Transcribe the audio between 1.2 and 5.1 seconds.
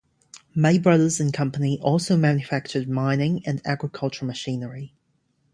Company also manufactured mining and agricultural machinery.